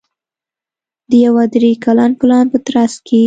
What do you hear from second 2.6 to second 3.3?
ترڅ کې